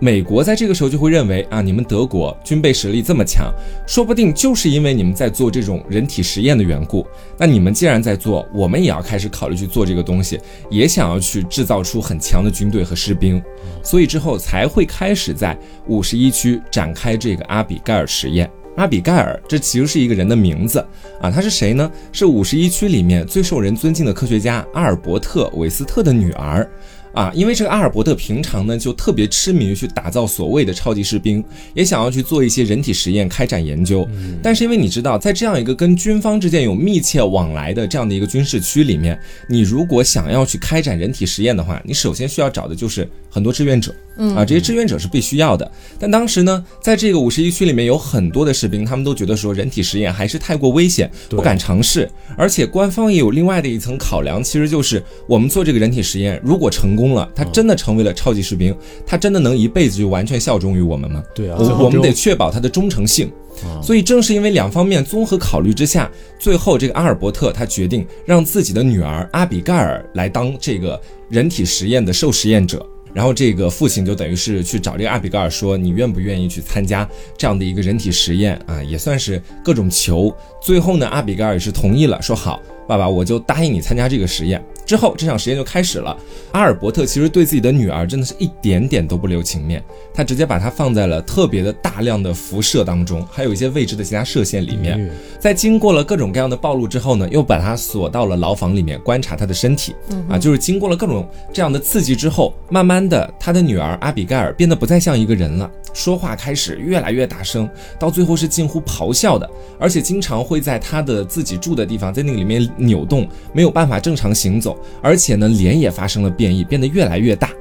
[0.05, 3.51] 美国在这个时候就会认为啊，你们德国军备实力这么强，
[3.87, 7.03] 说不定就是因为你们在做这种人体实验的缘故。
[7.39, 10.39] 那你们既然在做，我们也要开始考虑去做这个东西，
[10.69, 13.41] 也想要去制造出很强的军队和士兵。
[13.81, 18.47] 所以之后才会开始在五十一区展开这个阿比盖尔实验。
[18.75, 20.85] 阿比盖尔，这其实是一个人的名字
[21.19, 21.91] 啊，他是谁呢？
[22.11, 26.69] 是五十一区里面最受人尊敬的科学家阿尔伯特·韦斯特的女儿。
[27.15, 31.41] 啊，因为这个阿尔伯特平常呢就特别痴迷于去打造所谓的超级士兵，
[31.73, 34.05] 也想要去做一些人体实验，开展研究。
[34.43, 39.17] 但是因为你知道，在这样一个跟军方之间有密切往来的这样的一个军事区里面，
[39.49, 43.93] 你如果想要去开展人体实验的话，你首先需要找的就是很多志愿者。
[44.17, 45.69] 嗯啊，这些志愿者是必须要的。
[45.99, 52.09] 但当时呢，在这个五十一区里面有很多的士兵，他们都觉得说人体实验还是太过危险，不敢尝试。
[52.37, 58.73] 而且官方也有另外的一层考量，其实就是我们做这个人体实验，如果成功了，他真的成为了超级士兵，
[59.05, 61.21] 他真的能一辈子就完全效忠于我们吗？
[61.35, 63.27] 对啊，我我们得确保他的忠诚性。
[63.63, 72.85] 啊所以正是因为两方面综合考虑之下，最后这个阿尔伯特他决定让自己的女儿阿比盖尔来当这个人体实验的受实验者。
[73.15, 78.83] 然后这个父亲就等于是去找这个阿比盖尔说，你愿不愿意去参加这样的一个人体实验啊？
[78.83, 80.35] 也算是各种求。
[80.61, 84.61] 最后呢，阿比盖尔也是同意了，说好，爸爸，我就答应你参加这个实验。
[84.85, 86.15] 之后这场实验就开始了。
[86.51, 95.09] 阿尔伯特其实对自己的女儿真的是一点点都不留情面，他直接把她放在了特别的大量的辐射当中，还有一些未知的其他射线里面。
[95.39, 99.95] 在经过了各种各样的暴露之后呢，又把她锁到了牢房里面观察她的身体。
[100.29, 107.69] 啊，就是经过了各种这样的刺激之后，慢慢的，他的女儿阿比盖尔变得不再像一个人了，说话开始越来越大声，
[107.99, 117.51] 到最后是近乎咆哮的，而且经常会在他的自己住的地方，在那个里面扭动，没有办法正常行走，而且呢，脸也发生了变异，变得越来越大，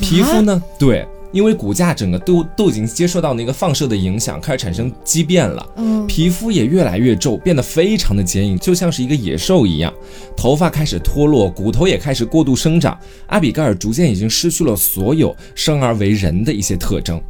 [0.00, 1.06] 皮肤呢，对。
[1.30, 9.92] 因为骨架整个都都已经接受到那个放射的影响，开始产生畸变了，嗯皮肤也越来越皱，变得非常的坚硬，就像是一个野兽一样。
[10.34, 12.98] 头发开始脱落，骨头也开始过度生长。
[13.26, 17.20] 阿比盖尔逐渐已经失去了所有生而为人的一些特征。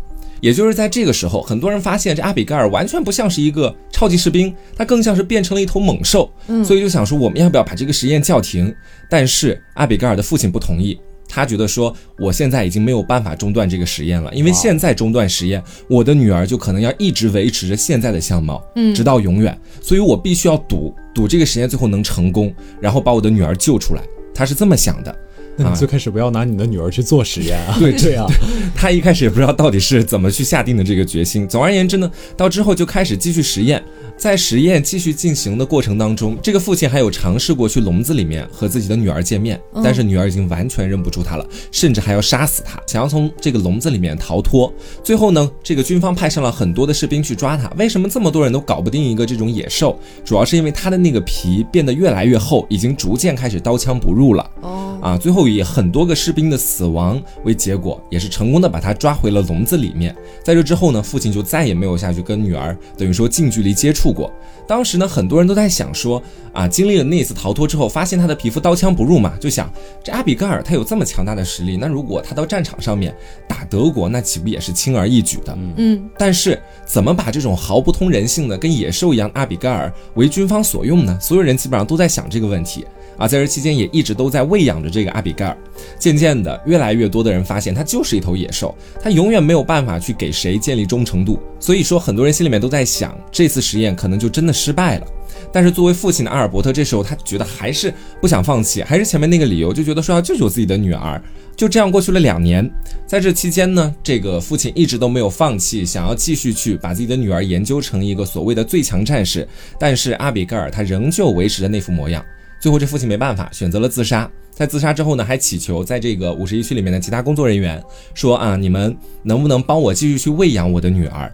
[0.41, 6.31] 也就是在这个时候，很多人发现这阿比盖尔完全不像是一个超级士兵，他更像是变成了一头猛兽。
[6.47, 8.75] 嗯所以就想说，我们要不要把这个实验叫停？
[9.11, 10.99] 但是阿比盖尔的父亲不同意。
[11.31, 24.03] 他觉得说，我现在已经没有办法中断这个实验了，因为现在中断实验，我的女儿就可能要一直维持着现在的相貌，嗯，直到永远，所以我必须要赌赌这个实验最后能成功，然后把我的女儿救出来。
[24.35, 25.15] 他是这么想的。
[25.59, 27.77] 那你最开始不要拿你的女儿去做实验啊？
[27.81, 28.25] 对对啊，
[28.75, 31.47] 他一开始也不知道到底是怎么去下定的这个决心。
[31.49, 33.83] 总而言之呢，到之后就开始继续实验。
[34.19, 44.73] 在实验继续进行的过程当中，这个父亲还有尝试过去笼子里面和自己的女儿见面，但是女儿已经完全认不出他了，甚至还要杀死他，想要从这个笼子里面逃脱。
[45.05, 47.69] 最后呢，这个军方派上了很多的士兵去抓他。
[47.79, 49.97] 为什么这么多人都搞不定一个这种野兽？
[50.25, 54.51] 主要是因为他的那个皮变得越来越厚，已经逐渐开始刀枪不入了。
[54.63, 60.13] 哦，啊，最后以很多个士兵的死亡为结果，也是成功的把他抓回了笼子里面。
[60.43, 64.08] 在这之后呢，父亲就再也没有下去跟女儿等于说近距离接触。
[64.13, 64.33] 过，
[64.67, 73.15] 当时呢，很多人都在想说，啊，经历了那一次逃脱之后，发现他的皮肤刀枪不入嘛，就想这阿比盖尔他有这么强大的实力，那如果他到战场上面
[73.49, 75.57] 打德国，那岂不也是轻而易举的？
[75.77, 81.19] 嗯，但是怎么把这种毫不通人性的跟野兽一样阿比盖尔为军方所用呢？
[81.21, 82.87] 所有人基本上都在想这个问题。
[83.19, 85.57] 啊，在这期间也一直都在喂养着这个阿比盖尔。
[85.99, 91.39] 渐渐的，越来越多的人发现他就是一头野兽，他永远没有办法去给谁建立忠诚度。
[91.61, 95.07] 所以说，很多人心里面都在想，这次实验可能就真的失败了。
[95.53, 101.21] 但是作为父亲的阿尔伯特，这时候他觉得还是不想放弃，还是前面那个理由，就觉得说要救救自己的女儿。
[101.57, 102.69] 就这样过去了两年，
[103.05, 109.47] 在这期间呢，这个父亲一直都没有放弃，想要继续去把自己的女儿研究成一个所谓的最强战士。
[109.79, 112.25] 但是阿比盖尔他仍旧维持着那副模样。
[112.61, 114.31] 最后，这父亲没办法，选择了自杀。
[114.53, 117.81] 在自杀之后呢，还祈求在这个五十一区里面的其他工作人员
[118.15, 121.33] 说啊，你们能不能帮我继续去喂养我的女儿？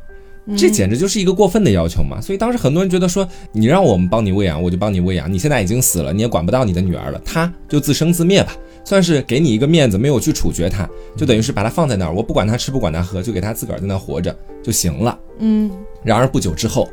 [0.59, 2.21] 这简直就是一个过分的要求嘛！
[2.21, 5.33] 所以当时很多人觉得说，你让我们帮你喂养，我就帮你喂养。
[5.33, 15.19] 你现在已经死了，你也管不到你的女儿了，她就自生自灭吧，算是给你一个面子，没有去处决她，就等于是把她放在那儿，我不管她吃不管她喝，就给她自个儿在那活着就行了。
[15.39, 15.71] 嗯。
[16.03, 16.91] 然而不久之后。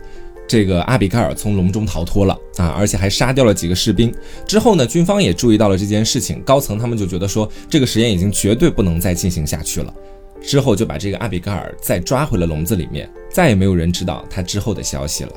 [0.51, 4.13] 这个阿比盖尔从笼中逃脱了啊，而且还杀掉了几个士兵。
[4.45, 9.93] 之后呢，军方也注意到了这件事情，高层他们就觉得说，这个实验已经绝对不能再进行下去了。
[10.41, 15.31] 之后就把这个阿比盖尔再抓回了笼子里面，再也没有人知道他之后的消息了。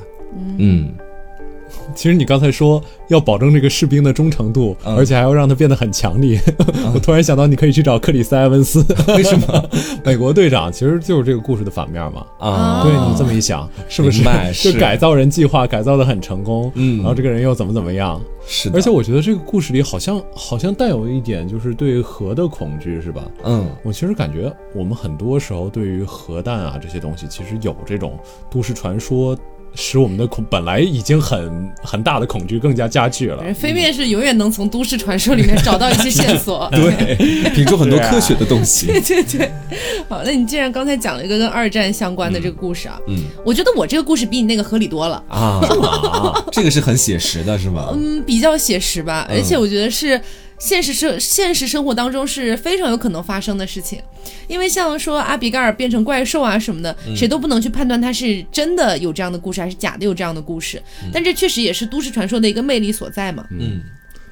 [0.57, 0.93] 嗯。
[1.93, 6.39] 其实你刚才说要保证这个士兵的忠诚度，而且还要让他变得很强力。
[6.93, 8.85] 我突然想到，你可以去找克里斯埃文斯。
[9.15, 9.69] 为什么？
[10.03, 12.25] 美国队长其实就是这个故事的反面嘛。
[12.39, 14.23] 啊，对你这么一想，是不是？
[14.53, 16.71] 就改造人计划改造的很成功。
[16.75, 18.21] 嗯，然后这个人又怎么怎么样？
[18.47, 18.77] 是的。
[18.77, 23.23] 而且我觉得这个故事里好像好像带有一点就是对核的恐惧，是吧？
[23.43, 28.17] 嗯，我其实感觉我们很多时候对于核弹啊这些东西，其实有这种
[28.49, 29.37] 都市传说。
[29.75, 33.43] 使我们的恐本来已经很很大的恐惧更加加剧了。
[33.53, 37.15] 飞面是永远能从都市传说里面找到一些线索，对，
[37.53, 38.87] 品出很多科学的东西。
[38.87, 39.51] 对 对对。
[40.07, 45.61] 好，那你既然刚才讲了一个跟二战相关的这个故事啊，嗯，我觉得我这个故事比你那个合理多了啊。
[46.51, 47.89] 这个是很写实的，是吗？
[47.93, 50.19] 嗯，比较写实吧，而且我觉得是。
[50.57, 54.01] 现实生现实生活当中是非常有可能发生的事情，
[54.47, 60.81] 因为像说阿比盖尔变成怪兽啊什么的，谁都不能去判断他是真的有这样的故事还是假的有这样的故事，
[61.13, 63.45] 但这确实也是都市传说的一个魅力所在嘛。
[63.51, 63.81] 嗯。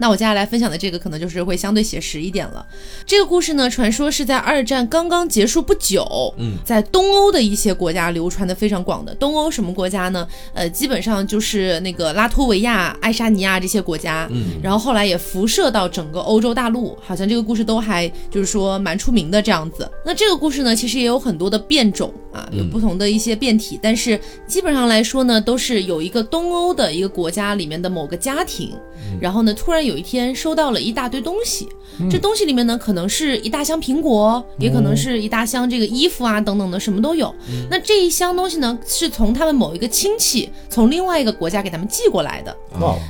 [0.03, 2.65] 那我接下来分享的这个可能就是会相对写实一点了。
[3.05, 9.15] 这个故事呢，传说是在二战刚刚结束不久，嗯，在东欧的一些国家流传的非常广的。
[9.15, 10.27] 东欧什么国家呢？
[10.53, 19.89] 呃，基本上就是那个拉脱维亚、爱沙尼亚这些国家，嗯，然后后来也辐射到整个欧洲大陆，好像这个故事都还就是说蛮出名的这样子。
[20.05, 28.73] 那这个故事呢，其实也有很多的变种啊，有不同的一些变体，但是基本上来说呢，都是有一个东欧的一个国家里面的某个家庭。
[29.21, 31.67] 然后呢，突然有一天收到了一大堆东西，
[32.09, 37.33] 这东西里面呢，可能是一大箱苹果，也可能是一大箱这个衣服啊等等的，什么都有。
[37.69, 42.55] 那这一箱东西呢，是从他们某一个亲戚从另外一个国家给他们寄过来的。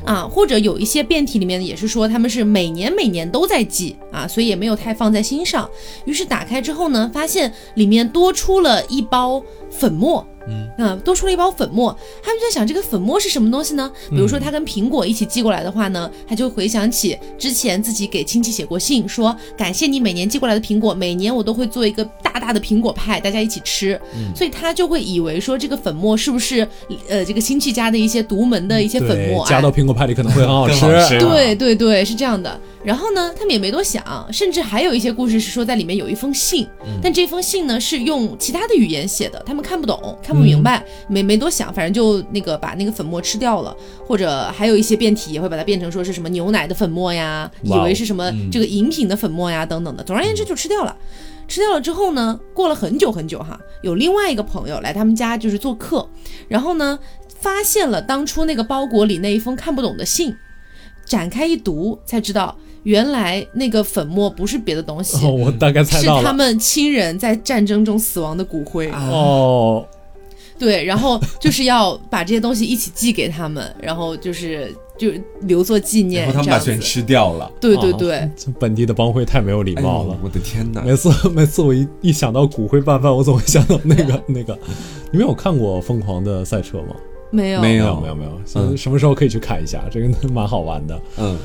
[0.05, 5.69] 啊，或者有一些变体里面也是说他们是每年每年都在寄啊，所以也没有太放在心上。
[6.05, 9.41] 于是打开之后呢，发现里面多出了一包
[9.83, 10.25] 粉末。
[10.45, 13.89] 嗯啊，多出了一包粉末，他们就在想这个粉末是什么东西呢？
[14.09, 23.97] 比如说他跟苹果一起寄过来的话呢，他就回想起之前自己给亲戚写过信，说感谢你每年寄过来的苹果，每年我都会做一个大大的苹果派，大家一起吃。
[24.35, 26.67] 所以他就会以为说这个粉末是不是
[27.07, 31.17] 呃这个亲戚家的一些独门的一些粉末，加到苹果派里可能会很好吃。
[31.19, 32.59] 对对对，是这样的。
[32.83, 36.67] 然后呢，他们也没多想，甚至还有一些故事是说在里面有一封信，
[37.01, 50.95] 但这封信呢是用其他的语言写的，他们看不懂，看不明白，没没多想，反正就那个把那个粉末吃掉了，或者还有一些变体也会把它变成说是什么牛奶的粉末呀，以为是什么这个饮品的粉末呀等等的，总而言之就吃掉了。
[51.45, 56.07] 吃掉了之后呢，过了很久很久哈，有另外一个朋友来他们家就是做客，
[56.47, 56.97] 然后呢，
[57.39, 60.33] 发现了当初那个包裹里那一封看不懂的信，
[61.05, 66.23] 展开一读才知道，原来那个粉末不是别的东西，哦，我大概猜到了。
[66.23, 68.89] 他们亲人在战争中死亡的骨灰。
[68.91, 69.85] 哦，
[70.59, 76.25] 对，然后就是要把这些东西一起寄给他们，然后就是就留作纪念。
[76.25, 76.79] 然后他们把全。
[76.79, 77.51] 吃掉了。
[77.59, 80.13] 对对对，哦这本地的帮会太没有礼哎貌了。
[80.13, 80.81] 呦我的天哪！
[80.81, 84.57] 每次每次我一一想到骨灰拌饭，我总会想到那个 那个。
[85.11, 86.95] 你们有看过《疯狂的赛车》吗？
[87.31, 89.83] 没有没有没有没有没有，嗯什么时候可以去看一下？
[89.91, 91.01] 这个蛮好玩的。
[91.17, 91.35] 嗯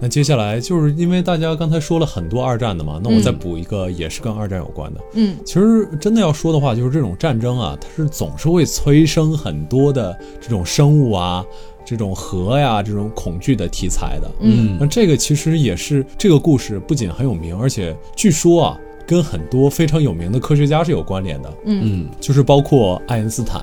[0.00, 5.00] 那接下来就是因为大家刚才说了很多二战的嘛，那我再嗯补一个也是跟二战有关的。
[5.14, 11.44] 嗯其实真的要说的话，就是这种战争啊，它是总是会催生很多的这种生物啊、
[11.84, 14.30] 这种核呀、这种恐惧的题材的。
[14.40, 23.60] 嗯那这个其实也是这个故事不仅很有名，而且据说啊，跟很多非常有名的科学家是有关联的，嗯嗯就是包括爱因斯坦，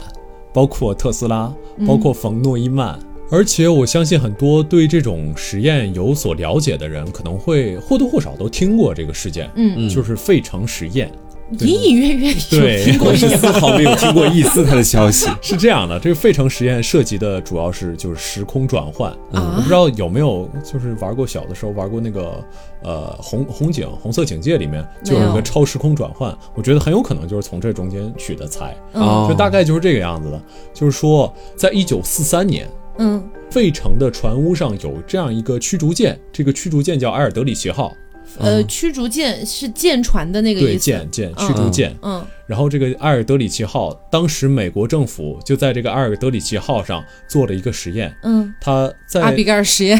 [0.52, 1.54] 包括特斯拉，
[1.88, 3.00] 包括冯诺依曼。
[3.32, 11.12] 而且我相信很多对这种实验有所了解的人，可能会或多或少都听过这个事件，嗯，就是费城实验。
[11.60, 13.30] 隐隐约约有对听过一点。
[13.32, 15.30] 我是丝毫没有听过一丝他的消息。
[15.44, 19.16] 是这样的，这个费城实验涉及的主要是就是时空转换。
[19.32, 22.44] 嗯我不知道有没有就是玩过小的时候玩过那个
[22.82, 30.42] 呃红红警红色警戒里面就有一个超时空转换，我觉得很有可能就是从这中间取的材，啊就大概就是这个样子的。
[30.74, 37.96] 就是说，在一九四三年，嗯费城的船坞上有这样一个驱逐舰，这个驱逐舰叫埃尔德里奇号，
[38.40, 40.86] 呃，驱逐舰是舰船的那个对，意思。
[40.86, 41.96] 对舰舰驱逐舰。
[42.02, 50.00] 嗯然后这个埃尔德里奇号，当时美国政府就在这个埃尔德里奇号上做了一个实验，嗯，他在阿比盖尔实验。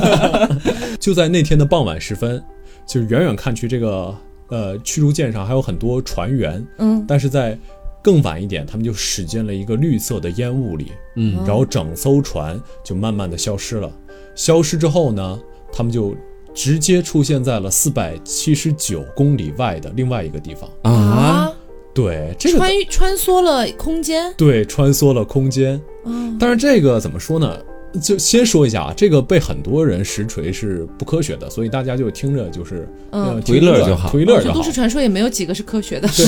[0.98, 2.42] 就在那天的傍晚时分，
[2.86, 4.16] 就是远远看去，这个
[4.48, 7.58] 呃驱逐舰上还有很多船员，嗯但是在
[8.02, 13.90] 更晚一点，他们就驶进了一个绿色的烟雾里，嗯然后整艘船就慢慢的消失了。
[14.34, 15.40] 消失之后呢，
[15.72, 16.14] 他们就
[16.52, 20.68] 直接出现在了四百七十九公里外的另外一个地方。
[20.82, 21.52] 啊，
[21.94, 24.32] 对，这个穿穿梭了空间。
[24.36, 25.80] 对穿梭了空间。
[26.04, 27.56] 嗯但是这个怎么说呢？
[28.02, 34.62] 就先说一下啊，这个被很多人实锤是不科学的，所以大家就听着就是嗯呃图一乐就好图一乐就好都。
[34.62, 36.08] 市传说也没有几个是科学的。
[36.16, 36.26] 是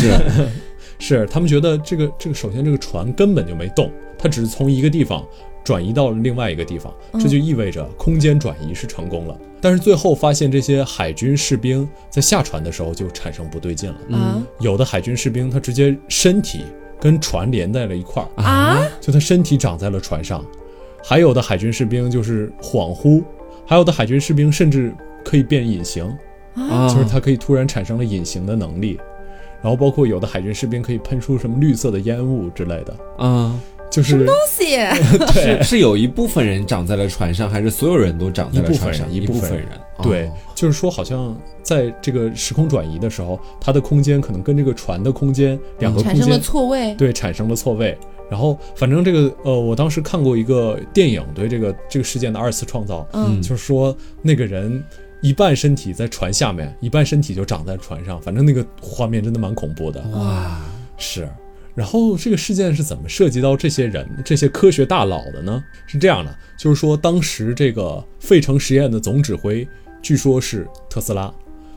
[0.98, 5.24] 是他们觉得这个这个首先这个船根本就没动，它只是从一个地方
[5.62, 9.38] 转移到了另外一个地方，嗯这就意味着空间转移是成功了。
[9.60, 16.64] 但是最后发现这些海军士兵在下船的时候就产生不对劲了，嗯有的海军士兵他直接身体
[17.00, 18.82] 跟船连在了一块儿，啊！
[19.00, 20.44] 就他身体长在了船上，
[21.02, 23.22] 还有的海军士兵就是恍惚，
[23.66, 26.04] 还有的海军士兵甚至可以变隐形，
[26.54, 28.98] 啊，就是他可以突然产生了隐形的能力。
[29.64, 33.58] 然后包括有的海军士兵可以喷出什么绿色的烟雾之类的，啊，
[33.90, 34.76] 就是什么东西？
[35.32, 35.56] 对。
[35.62, 39.10] 是是有一部分人长在了船上，还是所有人都长在了船上？
[39.10, 46.94] 一部分人分人，对哦，就是说好像在这个时空转移的时候，它的空间可能跟这个船的空间两个空产生了间错位。
[46.96, 47.96] 对产生了错位。
[48.30, 53.40] 然后反正这个呃，我当时看过一个电影对这个这个事件的二次创造，嗯。
[53.40, 54.82] 就是说那个人
[55.24, 59.98] 一半身体在船下面，一半身体就长在船上，反正那个画面真的蛮恐怖的。
[60.10, 60.60] 哇，
[60.98, 61.26] 是，
[61.74, 65.64] 然后这个事件是怎么涉及到这些人、这些科学大佬的呢？
[65.86, 69.66] 是这样的，就是说当时这个费城实验的总指挥，
[70.02, 71.32] 据说是特斯拉。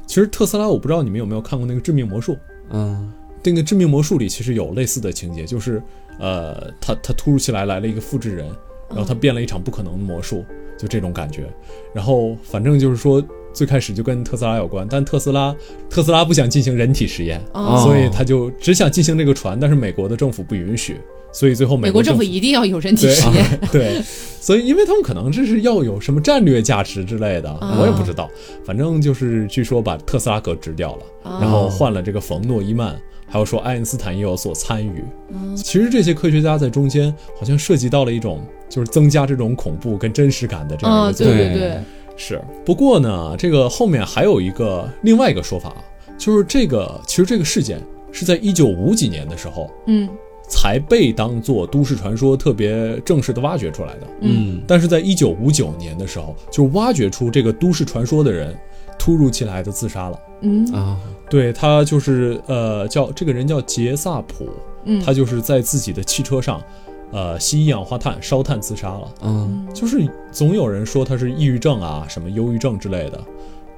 [0.05, 2.33] 其实特斯拉，我不知道你们有没有看过那个《致命魔术》。
[2.71, 5.81] 嗯那个《致命魔术》里其实有类似的情节，就是
[6.19, 8.45] 呃，他他突如其来来了一个复制人，
[8.89, 10.43] 然后他变了一场不可能的魔术，
[10.77, 11.47] 就这种感觉。
[11.93, 13.23] 然后反正就是说，
[13.57, 15.55] 最开始就跟特斯拉有关，但特斯拉
[15.89, 20.97] 特斯拉不想进行人体实验，哦所以他就只想进行这个船，但是美国的政府不允许，
[21.33, 23.43] 所以最后美国政府一定要有人体实验。
[23.73, 23.99] 对，
[24.39, 28.29] 所以因为他们可能这是要有什么战略价值之类的，啊我也不知道。
[28.63, 32.95] 反正就是据说把特斯拉革职掉了，啊然后换了这个冯诺依曼，
[33.27, 35.03] 还有说爱因斯坦也有所参与。
[35.31, 38.39] 嗯其实这些科学家在中间好像涉及到了一种
[38.69, 41.35] 就是增加这种恐怖跟真实感的这样一啊，个作用。
[41.35, 41.77] 对对对，
[42.17, 45.77] 是，不过呢，这个后面还有一个另外一个说法啊，
[46.17, 47.79] 就是这个其实这个事件
[48.11, 50.09] 是在一九五几年的时候，嗯。
[50.49, 54.07] 才被当做都市传说特别正式的挖掘出来的。
[54.21, 54.61] 嗯。
[54.65, 58.57] 但是在一九五九年的时候，就挖掘出这个都市传说的人，
[58.97, 60.17] 突如其来的自杀了。
[60.39, 60.65] 嗯。
[60.73, 60.97] 啊，
[61.29, 64.47] 对他就是呃叫这个人叫杰萨普，
[64.85, 65.01] 嗯。
[65.01, 66.63] 他就是在自己的汽车上，
[67.11, 69.13] 呃吸一氧化碳烧炭自杀了。
[69.21, 73.23] 嗯就是总有人说他是抑郁症啊，什么忧郁症之类的，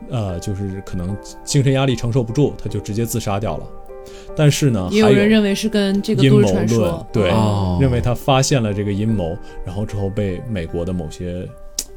[0.10, 3.66] 呃，就是可能精神压力承受不住，他就直接自杀掉了。
[4.36, 11.48] 但是呢，也有人认为是跟这个阴谋论，对，哦认为他发现了这个阴谋，然后之后被美国的某些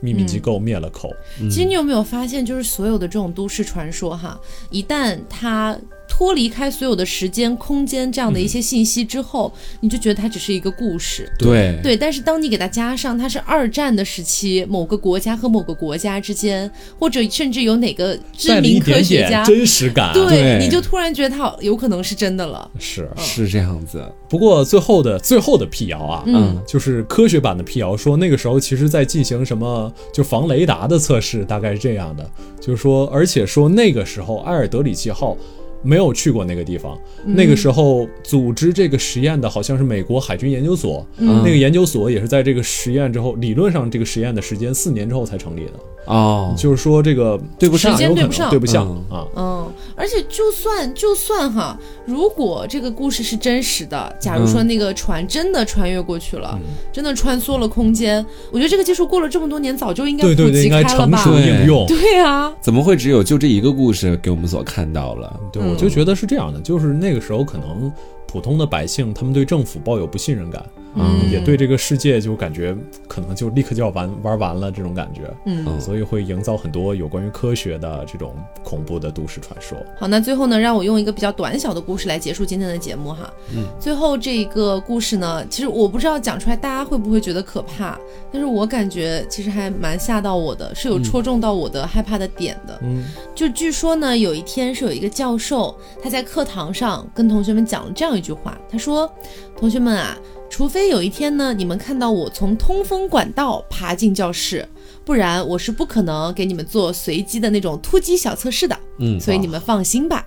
[0.00, 1.10] 秘密机构灭了口。
[1.40, 4.38] 嗯其实你有没有发现，就是所有的这种都市传说哈，
[4.70, 5.78] 一旦它
[6.14, 9.50] 脱离开所有的时间、空间这样的一些信息之后，
[9.80, 11.26] 你就觉得它只是一个故事。
[11.38, 22.70] 对对，但是当你给它加上它是二战的时期，某个国家和某个国家之间，或者甚至有哪个知名科点点学家，真实感，对，对你就突然觉得它有可能是真的了。
[22.78, 23.08] 是。
[23.16, 35.34] 是这样子，不过最后的最后的辟谣啊，嗯就是科学版的辟谣说，那个时候其实在进行什么就防雷达的测试，大概是这样的，就是说，而且说那个时候埃尔德里奇号
[35.82, 41.42] 没有去过那个地方，那个时候组织这个实验的好像是美国海军研究所，嗯。
[41.44, 45.72] 那个研究所也是在这个实验之后，理论上这个实验的时间四年之后才成立的，
[46.04, 48.50] 哦，就是说这个对不上时间有可能对不上。
[48.50, 49.16] 对不上嗯。
[49.16, 56.58] 啊，嗯，而且就算就算哈，如果这个故事是真实的，假如说嗯那个船真的穿越过去了，
[56.92, 61.22] 真的穿梭了空间，我觉得这个技术过了这么多年，早就应该普对对对，应该及开了吧？
[61.22, 61.86] 成熟应用。
[61.86, 65.40] 对啊，怎么会只有就这一个故事给我们所看到了？
[65.52, 65.70] 对，嗯。
[65.70, 67.90] 我就觉得是这样的，就是那个时候可能
[68.32, 70.64] 普通的百姓他们对政府抱有不信任感，
[70.94, 72.74] 嗯也对这个世界就感觉
[73.06, 75.62] 可能就立刻就要玩玩完了这种感觉，嗯。
[75.68, 79.76] 嗯所以会营造很多有关于科学的这种恐怖的都市传说。
[79.98, 83.30] 好，那最后呢，让我用一个比较短小的故事来结束今天的节目哈。
[83.54, 87.98] 嗯，最后这一个故事呢，其实我不知道讲出来大家会不会觉得可怕，
[88.32, 92.78] 但是我感觉其实还蛮吓到我的，是有戳中到我的害怕的点的。
[92.82, 93.04] 嗯，
[93.34, 99.12] 就据说呢，有一天是有一个教授，他在课堂上跟同学们讲了这样一句话，他说
[99.58, 100.16] ：“同学们啊，
[100.48, 104.66] 除非有一天呢，你们看到我从通风管道爬进教室，
[105.04, 108.78] 不然我是不可能给你们做随机的那种突击小测试的。
[108.98, 110.24] 嗯所以你们放心吧。”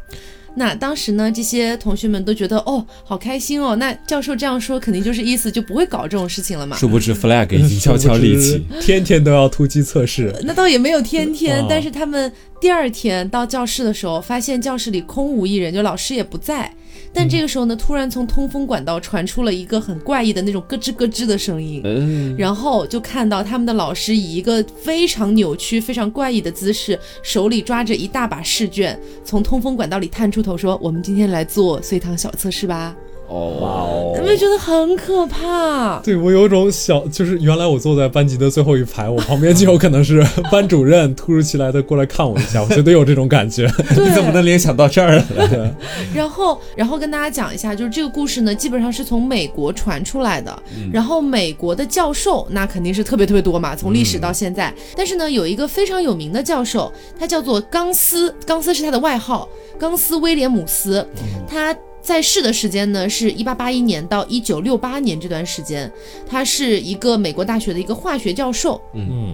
[0.57, 3.75] 那当时呢，这些同学们都觉得哦，好开心哦。
[3.75, 6.77] 那教授这样说，肯定就是意思就不会搞这种事情了嘛。
[6.77, 8.65] 殊不知 flag 已经悄悄立起。
[8.79, 10.33] 天天都要突击测试。
[10.47, 12.31] 那倒也没有天天，哦但是他们
[12.61, 16.73] 第二天到教室的时候，发现教室里空无一人，就老师也不在。
[17.13, 32.95] 但这个时候呢，突然从通风管道传出了一个很怪异的那种咯吱咯吱的声音，嗯，然后就看到他们的老师以一个非常扭曲、非常怪异的姿势，手里抓着一大把试卷，从通风管道里探出头说：“我们今天来做随堂小测试吧。”
[33.28, 35.99] 哦，有没有觉得很可怕？
[35.99, 43.67] 对我有种小，就是原来我坐在班级的最后一排，我旁边就有可能是 班主任，突如其来的过来看我一下，我觉得有这种感觉。
[43.95, 45.73] 对，你怎么能联想到这儿来？
[46.13, 50.55] 然后，然后跟大家讲一下，就是这个故事呢，基本上是从美国传出来的。
[50.93, 54.73] 然后美国的教授那肯定是特别特别多嘛，从历史到现在。
[54.95, 59.47] 但是呢，有一个非常有名的教授，他叫做钢丝，钢丝是他的外号，
[59.80, 61.05] 钢丝威廉姆斯。
[61.47, 61.76] 他
[62.06, 65.91] 在世的时间呢是一八八一年到一九六八年这段时间，
[66.30, 68.80] 他是一个美国大学的一个化学教授。
[68.93, 69.34] 嗯，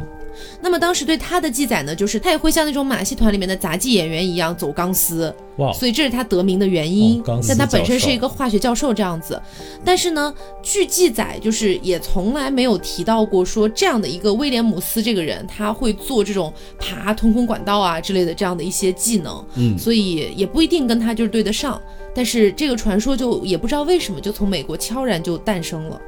[0.61, 7.21] 那么当时对他的记载呢，就是他也会像那种马戏团里面的杂技演员一样走钢丝，哇，所以这是他得名的原因。
[7.47, 9.41] 但他本身是一个化学教授这样子，
[9.83, 21.81] 但是呢，据记载就是也从来没有提到过说这样的一个威廉姆斯这个人，他会做这种爬通风管道啊之类的这样的一些技能，嗯所以也不一定跟他就是对得上。
[22.13, 26.01] 但是这个传说就也不知道为什么就从美国悄然就诞生了。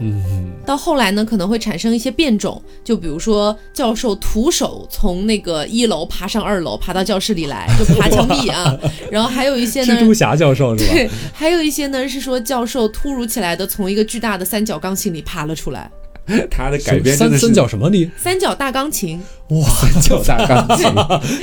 [0.00, 8.76] 嗯，到后来呢，可能会产生一些变种，就比如说教授徒手从那个一楼爬上二楼，爬到教室里来，就爬墙壁啊。
[9.10, 10.92] 然后还有一些呢蜘，蛛侠教授是吧？
[10.92, 15.90] 对，还有一些呢是说教授突如其来的从一个巨大的三角钢琴里爬了出来，
[16.50, 18.10] 他的改编真三的三角什么力？
[18.16, 19.20] 三角大钢琴。
[19.50, 20.86] 哇，三角大钢琴。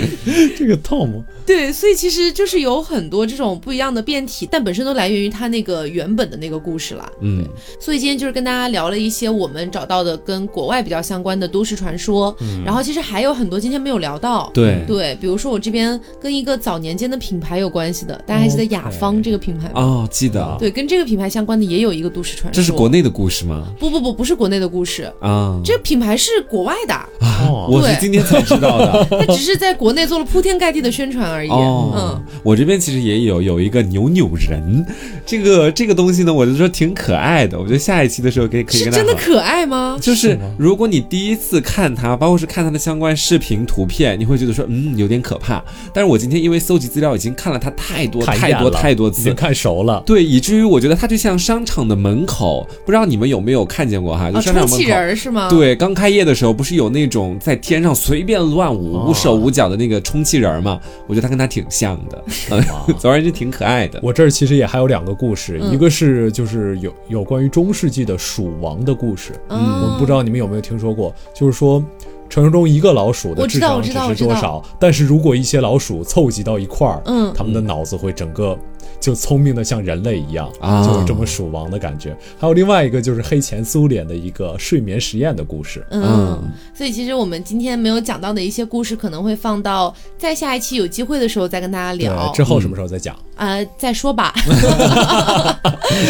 [0.58, 7.10] 这个 Tom 对，所以其实就是有很多这种不一样的变体，但本身都来源于他那个原本的那个故事啦。
[7.22, 7.46] 嗯，
[7.80, 14.52] 所以今天就是跟大家聊了一些我们找到的跟国外比较相关的都市传说，然后其实还有很多今天没有聊到。
[14.54, 19.74] 对对，比如说我这边跟一个早年间的品牌有关系的，大家还记得雅芳这个品牌吗？
[19.76, 22.56] 哦，记得，对，跟这个品牌相关的也有一个都市传说。
[22.56, 23.68] 这是国内的故事吗？
[23.80, 25.04] 不不不，不是国内的故故事。
[25.20, 29.08] 啊，这个品牌是国外的，哦，我是今天才知道的。
[29.26, 31.50] 它只是在国内做了铺天盖地的宣传而已。
[31.50, 34.86] 哦嗯，，我这边其实也有有一个扭扭人，
[35.26, 37.60] 这个这个东西呢，我就说挺可爱的。
[37.60, 39.08] 我觉得下一期的时候可以可以是跟大家好。
[39.08, 39.98] 真的可爱吗？
[40.02, 45.64] 就是如果你第一次看它，包括是看它的相关视频图片，你会觉得说，嗯，有点可怕。
[45.94, 50.02] 但是我今天因为搜集资料已经看了它太多太多太多次已经，看熟了。
[50.06, 54.32] 对，以至于我觉得它就像商场的门口，不知道你们有没有看见过哈？
[54.32, 54.78] 就啊，商场门口。
[54.78, 60.80] 充气人是吗？，对，刚开业的时候不是有那种在天上随便乱舞、哦无手无脚的那个充气人儿吗？
[61.08, 62.64] 我觉得他跟他挺像的，嗯，
[62.98, 64.00] 总而言之挺可爱的。
[64.02, 71.84] 我这儿其实也还有两个故事，嗯一个是就是有有关于中世纪的鼠王的故事，嗯我们不知道你们有没有听说过，就是说。
[72.30, 74.64] 传说中一个老鼠的智商只是多少？
[74.80, 78.58] 但是如果一些老鼠凑集到一块儿，嗯它们的脑子会整个
[79.00, 82.16] 就聪明的像人类一样，啊就是这么鼠王的感觉。
[82.40, 85.86] 还有另外一个就是黑前苏联的一个睡眠实验的故事。
[85.90, 93.16] 嗯嗯，所以其实我们今天没有讲到的一些故事，可能会放到在下一期有机会的时候再跟大家聊。，之后什么时候再讲？
[93.36, 94.34] 呃，再说吧。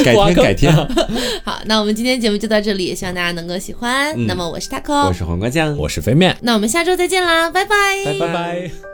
[0.04, 0.74] 改 天 改天，
[1.44, 4.14] 好，那我们今天节目就到这里，希望大家能够喜欢。
[4.18, 8.93] 嗯那么我是 taco，我是黄瓜酱，我是飞面，那我们下周再见啦，拜拜，拜拜拜。